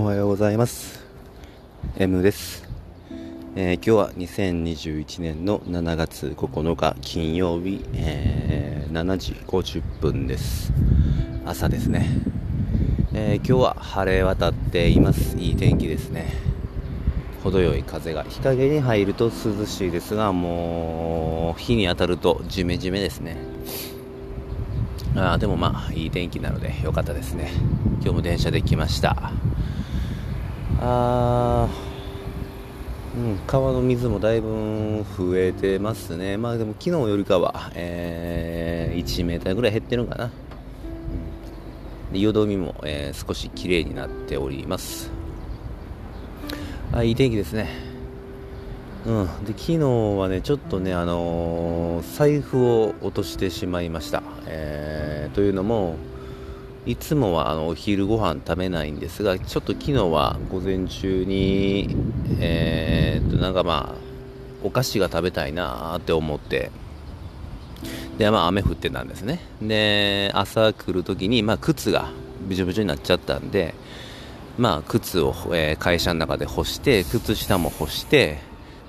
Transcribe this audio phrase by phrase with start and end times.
[0.00, 1.04] おはようございます。
[1.98, 2.66] M です、
[3.54, 10.72] えー、今日は2021年の7月9日金曜日、えー、7時50分です。
[11.44, 12.08] 朝ですね、
[13.12, 15.36] えー、今日は晴れ渡っています。
[15.36, 16.32] いい天気ですね。
[17.44, 23.36] 程よい風が日陰に入ると涼しいですがもう日に当たるとジメジメですね。
[25.14, 27.50] あでもまあいい天気なので良かったですね。
[28.00, 29.30] 今日も電車で来ました。
[30.80, 31.68] あ
[33.14, 40.30] うん、川の水もだいぶ増えてますね、まあでも昨日よりかは、えー、1メーターぐらい減ってるのかな、
[42.08, 45.10] うん、でよどみも、えー、少し綺麗になっております。
[46.92, 47.68] あいい天気ですね。
[49.06, 49.26] うん。
[49.44, 55.96] で昨日はねちょっとねあのー、財布を落としてしまいました、えー、というのも
[56.86, 61.94] いつもはあのお昼ご飯食べないんですが、ちょっと昨日は午前中に、
[62.40, 64.00] えー、っと、なんかまあ、
[64.62, 66.70] お菓子が食べたいなって思って、
[68.16, 69.40] で、まあ雨降ってたんですね。
[69.60, 72.10] で、朝来るときに、まあ靴が
[72.48, 73.74] びちょびちょになっちゃったんで、
[74.56, 78.38] まあ靴を、えー、会社の中で干して、靴下も干して、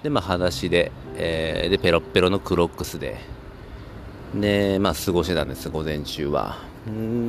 [0.02, 3.18] で、まあ裸足で、えー、で、ペロッペロのクロックスで、
[4.34, 6.71] で、まあ過ごしてたんです、午前中は。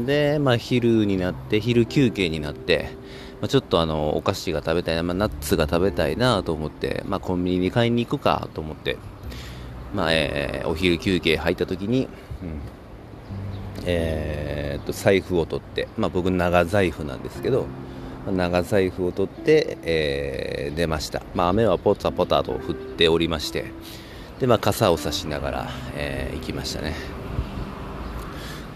[0.06, 2.90] で、まあ、昼になって、昼休憩になって、
[3.40, 8.96] まあ、ちょっとあの、お菓子が食べたいな、まあ、ナッツが食べたいなと思って、まあ、コンビニに買いに行くかと思って、
[9.94, 12.08] まあ、えー、お昼休憩入った時に、
[12.42, 12.60] うん、
[13.84, 17.66] えー、と、財布を取って、まあ、僕長財布なんですけど、
[18.30, 21.22] 長財布を取って、えー、出ました。
[21.34, 23.66] まあ、雨はポタポタと降っておりまして、
[24.40, 27.21] で、まあ、傘を差しながら、えー、行きましたね。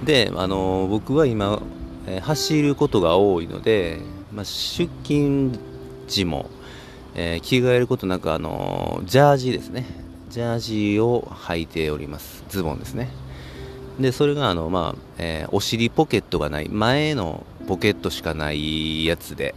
[0.04, 1.60] で、あの僕は今、
[2.06, 3.98] え、走ることが多いので、
[4.32, 5.58] まあ、出勤
[6.06, 6.50] 時も、
[7.14, 9.86] えー、着替えることなく、あのジャージですね。
[10.30, 10.58] ジャー
[10.94, 12.44] ジを履いております。
[12.48, 13.10] ズボンですね。
[13.98, 19.54] でそれがあの、まあえー、お尻ポケットがない前のポケットしかないやつで。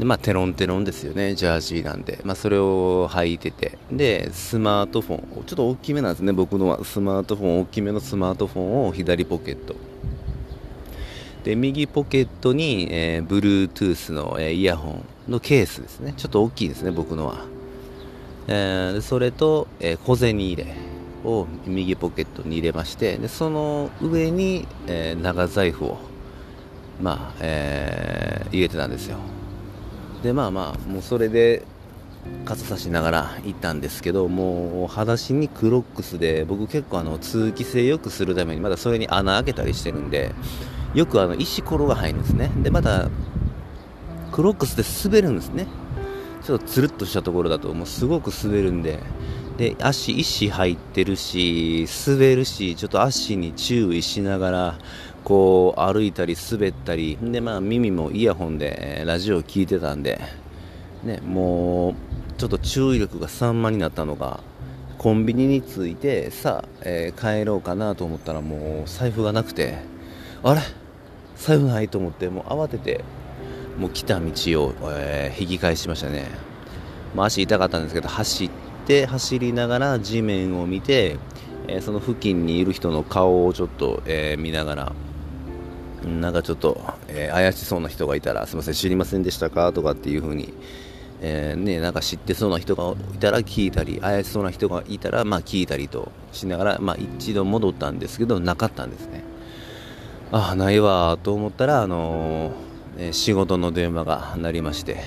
[0.00, 9.76] でまあ、テロンテロンですよね、ジャージーなんで、まあ、それを履いてて、で、スマートフォン、ちょっと大きめなんですね、僕のは、スマートフォン、大きめのスマートフォンを左ポケット、
[11.44, 17.44] で、右ポケットに、えー、Bluetooth の、えー、イヤホンのケースですね、ちょっと大きいですね、僕のは。
[18.48, 20.66] えー、それと、えー、小銭入れ
[21.26, 25.98] を右ポケットに入れまして、でその上に、えー、長財布を、
[27.02, 29.18] まあえー、入れてたんですよ。
[30.22, 31.62] でまあまあもうそれで
[32.44, 40.32] 傘差しながら行ったんですけどもう裸足にクロックスで僕結構あの通気性良くするためにまだそれに穴開けたりしてるんで
[40.94, 42.50] よくあの石ころが入るんですね。
[42.62, 43.08] でまた
[44.32, 45.66] クロックスで滑るんですね。
[46.44, 49.00] ちょっとつるっとしたところだともうすごく滑るんで。
[49.56, 54.78] で足石入ってるし滑るしちょっと足に注意しながら
[55.24, 60.20] こう歩いたり滑ったりで、まあ、耳もイヤホンでラジオを聴いてたんで、
[61.04, 61.94] ね、もう
[62.38, 64.40] ちょっと注意力が散漫になったのが
[64.98, 69.78] コンビニに着いてさあ、えー、帰ろうかなと思ったらもう財布がなくて
[70.42, 70.60] あれ？
[71.36, 73.02] 財布ないと思ってもう慌てて
[73.78, 74.30] もう来た道
[74.64, 76.26] を、えー、引き返しましたね、
[77.14, 78.50] まあ、足痛かったんですけど走っ
[78.86, 81.16] て走りながら地面を見て、
[81.66, 84.92] えー、その付近にいる人の顔をちょっと、え見ながら
[86.04, 90.52] なんかちょっと、えー、怪しそうな人がいたら、すみません、知りませんでしたかとかっていう風に、
[91.22, 99.22] えー、ね、なんか知ってそうな人がいたら聞いたり、怪しそうな人がいたら、まあ聞いたりとしながら、まあ一度戻ったんですけど、なかったんですね。
[100.32, 105.02] ああ、ないわと思ったら、あのー、仕事の電話が鳴りまして、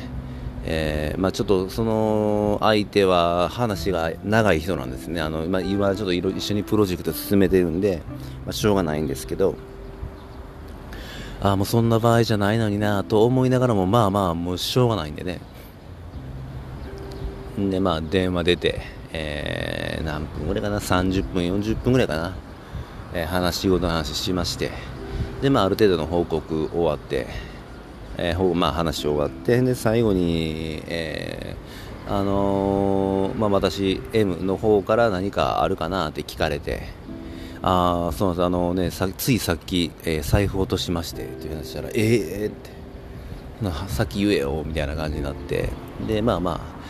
[0.65, 8.01] えー、まあ、ちょっとその相手は話が長い人なんですね、あのまあ、今、ちょっと一緒にプロジェクト進めてるんで、
[8.45, 9.55] まあ、しょうがないんですけど、
[11.43, 15.41] ああ、もうそんな場合じゃないのになと思いながらも、まあまあ、もうしょうがないんでね。
[17.57, 18.81] で、まあ、電話出て、
[19.11, 22.33] えー、何分ぐらいかな、30分、40分ぐらいかな、
[23.13, 24.71] えー、話、仕事の話しまして、
[25.41, 27.27] で、まあ、ある程度の報告終わって、
[28.17, 36.87] えー、まあ、話終わって、で、最後に、えー、あのー、まあ、私、M の方から何かあるかなって聞かれて、
[37.63, 38.45] あそうなんです。
[38.45, 42.71] あのねさついさっき、えー、財布落としましてっていう話したらええー、って。
[43.87, 45.69] さっき言えよみたいな感じになって。
[46.07, 46.83] でまあまあ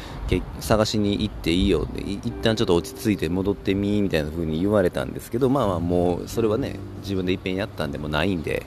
[0.60, 1.88] 探しに行っていいよ。
[1.88, 8.66] って一旦ちょっと落ち着いて戻ってみみたいな風に言われたんですけどまあまあもうそれはね自分でいっぺんやったんでもないんで。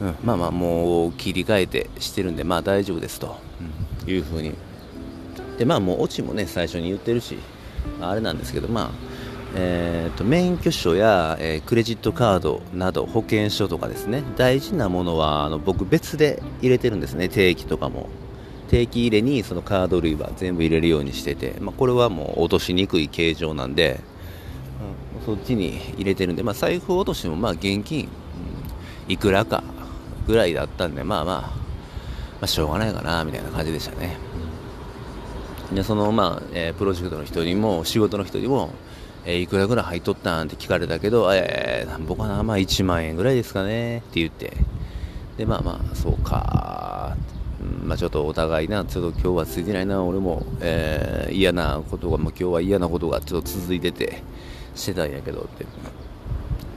[0.00, 3.36] うん、まあまあもう切り替えてしてるんでまあ大丈夫ですと、
[4.04, 4.52] うん、いうふうに。
[5.56, 7.38] でまあもうオチもね最初に言ってるし
[8.00, 9.13] あれなんですけどまあ
[9.56, 18.08] えーと、免許証や、えー、クレジットカードなど保険証とかですね大事なものはあの僕別で入れてるんですね定期とかも。
[18.68, 24.00] 定期入れにそのカード類は全部入れるようにしてて、まあ、これはもう落としにくい形状なんで、
[25.20, 28.08] うん、そっちに入れてるんで、まあ、財布落としてもまあ現金、
[29.06, 29.62] うん、いくらか
[30.26, 31.50] ぐらいだったんでまあまあ、ま
[32.40, 34.16] あ、しょうがないかなみたいな感じでしたね。
[35.72, 38.70] でそのまあ、えー、プロジェクトの人にも仕事の人にも
[39.26, 44.52] えー、いくらぐらい入っとったんって聞かれたけど、えー、なんぼかな、まあ1万円ぐらいですかねって言って、
[45.36, 47.16] で、まあまあ、そうか、
[47.60, 54.22] うん、まあちょっとお互いな、ちょっと今日はついてないな、俺も、えー、嫌なことが、もう今日は嫌なことがちょっと続いてて、
[54.74, 55.64] してたんやけどって。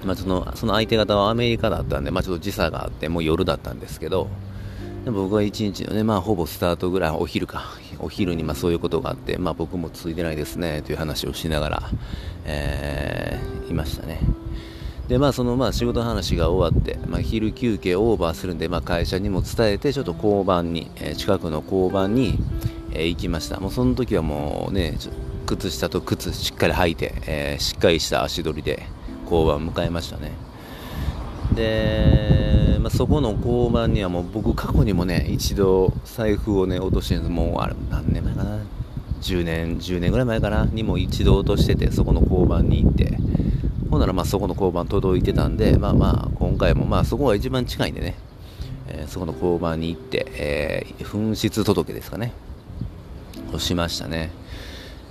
[0.05, 4.29] まあ、そのその相手方はアメリカだったんで、まあ、ちょっと時差があって、もう夜だったんですけど、
[5.03, 7.65] で僕は一日のね、まあ、ほぼスタートぐらい、お昼か、
[7.99, 11.83] お昼にまそういうことがあって、まあ、僕もついてないですねという話をしながら、
[12.45, 14.19] えー、いましたね。
[15.07, 22.37] でまあそのまあ仕事の話が終わって、まあ、昼休憩オーバーするんで、まあ、会社にも伝えてちょっと交番に、えー、近くの交番に、
[22.91, 24.97] えー、行きましたもうその時はもうね
[25.45, 28.85] 靴下と靴しっかり履いて、えー、しっかりした足取りで
[29.23, 30.33] 交番向かいましたね
[31.53, 32.46] で、
[32.87, 38.61] まあ、そこの交番にはもう僕過去にもね一度財布をね落としてるんですもうあれ何年前かな
[39.19, 40.63] ？10年10年ぐらい前かな？
[40.63, 43.17] にも一度落としててそこの交番に行って。
[43.91, 48.15] ほんならまあそこの交番届いてたんでまあまあ今回もまあそこが一番近いんでね、
[48.87, 52.31] えー、そこの交番に行って、えー、紛失届ですかね。
[53.51, 54.29] をしましたね。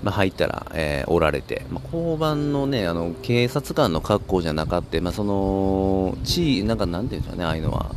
[0.03, 7.95] まあ、入ったら、えー、おられて、まあ、交番のね、あの、警察官の格好じゃなかった、まあ、その、地位、なんか、なんていうんですかね、ああいうのは、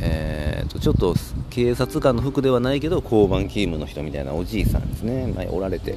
[0.00, 1.14] えーと、ちょっと
[1.50, 5.94] 警察官の服ではないけど、交番勤務の人みたいなおじいさんですね、まあ、おられて、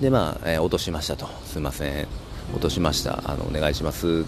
[0.00, 2.06] で、まあ、えー、落としましたと、すいません、
[2.52, 4.06] 落としました、あの、お願いします。
[4.06, 4.26] って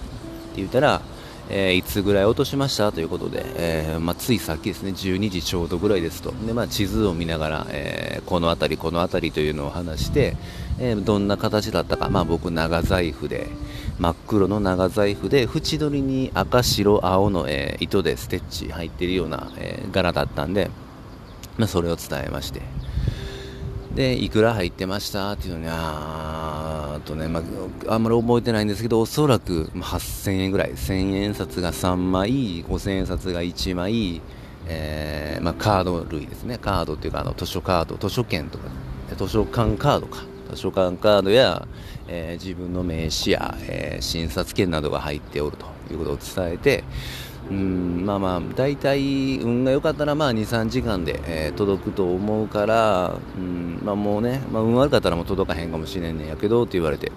[0.56, 1.02] 言ったら、
[1.50, 2.93] えー、いつぐらい落としました？
[2.93, 6.33] ということで、えー、まあ、ついさっきですね、12時ちょうどぐらいですと。
[6.47, 10.37] で、まあ、地図を見ながら、えー、この辺り、この辺りというのを話して、
[10.79, 13.49] えどんな形だったか、まあ、僕、長財布で、
[13.99, 20.71] 真っ黒の長財布で、縁取りに赤、白、青の、え糸でステッチ入っているような、え柄だったんで、
[21.56, 22.61] まあ、それを伝えまして。
[23.95, 25.33] で、いくら入ってました？
[25.33, 27.41] っていうのに、あーとね、ま
[27.89, 34.21] あ、あんまり覚えてないんですけど、おそらく8000円ぐらい、1000円札が3枚、5000円札が1枚、
[34.67, 38.65] えー、まあ、カード類ですね、カードっていうか、あの図書カード、図書券とか、
[39.17, 41.67] 図書館カードか、図書館カードや、
[42.06, 45.77] えー、自分の名刺や、えー、診察券などが入っておると。
[45.94, 46.85] いうことを伝えて、
[47.50, 57.11] うんまあまあ大体運が良かったらまあ23時間で、えー、届くと思うから、うんまあ、もうね、まあ、運悪かったらもう届かへんかもしれんねんやけどって言われて。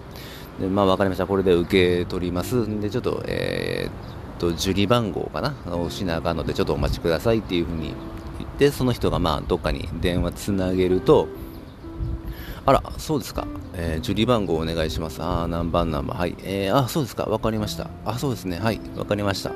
[0.59, 1.27] でまあ分かりました。
[1.27, 2.79] これで受け取ります。
[2.81, 5.55] でちょっとえー、っと受理番号かな？
[5.65, 7.93] 押しなあかんのでちょっとお待ちくださいっていうふうに
[8.39, 11.27] 言ってその人がまあどっかに電話つなげると
[12.65, 13.47] あら、そうですか。
[13.73, 15.19] えー、受理番号お願いします。
[15.21, 16.17] あ何番何番。
[16.17, 16.35] はい。
[16.43, 17.23] えー、あ、そうですか。
[17.23, 17.89] わかりました。
[18.05, 18.59] あ、そうですね。
[18.59, 18.79] はい。
[18.95, 19.51] わかりました。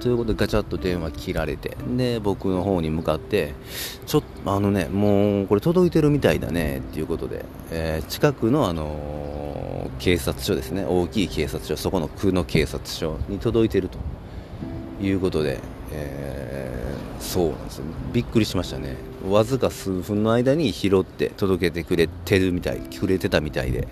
[0.00, 3.54] ということでガチャッと電話切られてで僕の方に向かって
[4.06, 13.98] ちょっとあのねもうこれ届いてるみたいだねっていうことで、えー、近くのあのー、警察署ですね大きい警察署そこの区の警察署に届いてると
[15.00, 15.60] いうことで、
[15.92, 18.96] えー、そうなんですよびっくりしましたね
[19.30, 23.88] わずか数分の間に拾って届けてくれてるみたいくれてたみたいで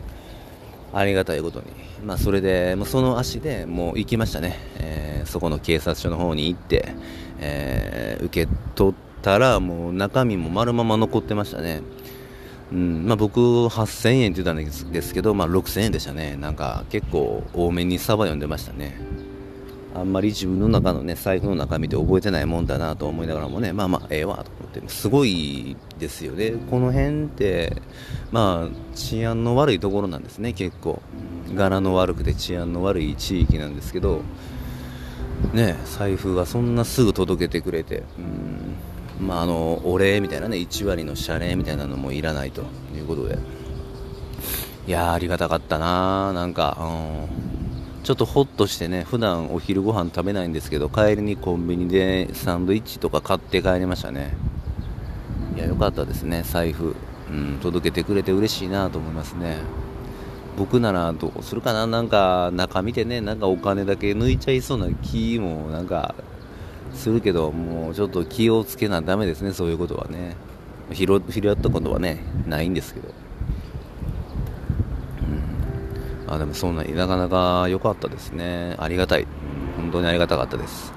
[0.93, 1.67] ありがたいことに、
[2.05, 6.95] まあ、それでもうその足でもう行きましたね、えー、そこの警察署の方に行って、
[7.41, 11.83] えー、受け取ったらもう中身も丸まま残ってましたね、
[12.73, 16.37] うんまあ、僕8000円って言ったんですけど、まあ、6000円でしたね。
[16.37, 18.99] なんか結構多めにサバ読んでましたね。
[19.95, 26.53] あんまり自分の中のね財布の中身で覚えてないもんだなと思いながらもねまあまあええわと思ってすごいですよね。
[26.69, 27.77] この辺って
[28.33, 31.01] まあ治安の悪いところなんですね結構。
[31.55, 34.23] 柄の悪くて治安の悪い地域なんですけど
[35.53, 42.63] ね財布がそんなすぐ届けてくれてうんまああのお礼みたいなね1割の謝礼みたいなのもいらないと
[42.97, 43.39] いうことで。
[44.87, 47.54] いやありがたかったななんかうん。
[48.05, 54.35] ちょっとホッとしてね、普段お昼ご飯食べないんですけど、帰りにコンビニでサンドイッチとか買って帰りましたね。
[55.57, 56.95] いや、よかったですね、財布。
[57.31, 59.57] うん、届けてくれて嬉しいなと思いますね。
[60.59, 61.87] 僕ならどうするかな？
[61.87, 66.15] なんか中見てね、なんかお金だけ抜いちゃいそうな気もなんか
[66.93, 70.37] するけどもうちょっと気をつけなダメですねそういうことはね
[70.93, 73.09] 拾拾ったことはねないんですけど、
[76.35, 78.77] あでもそんなになかなか良かったですね。
[78.79, 79.27] ありがたい、
[79.77, 80.93] 本当にありがたかったです。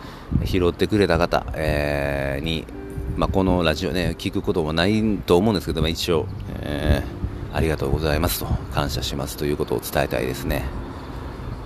[0.45, 2.65] 拾ってくれた方、えー、に、
[3.15, 6.27] まあ、このラジオね聞くこともないと思うんですけど、まあ、一応、
[6.61, 10.65] えー、ありがとうございますと感謝しますということを伝えたいですね。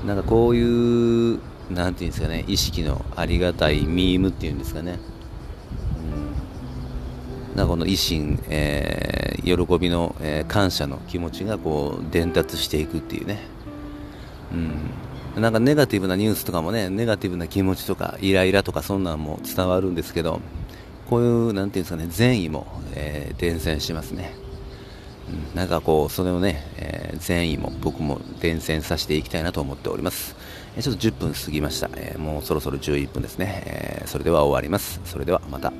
[0.05, 4.99] なんかこういうなんていうんですかね意識のありがたいミームっていうんですかね、
[7.55, 13.39] なこの維新、えー、喜びの、えー、感謝の気持ちがこう伝達していくっていうね、
[14.53, 20.41] うん、なんかネガティブなニュースとかもねネガティブな気持ちとかイライラとかそんなんも伝わるんですけど
[21.09, 24.41] こういうなんていうんですかね善意も、えー、伝染しますね
[25.29, 30.35] うん、なんかこう、それをね、えー、善意も僕も伝染させていきたいなと思っております。
[30.77, 31.89] え、ちょっと10分過ぎました。
[31.95, 33.63] えー、もうそろそろ11分ですね。
[33.65, 34.99] えそれでは終わります。
[35.05, 35.71] それではまた。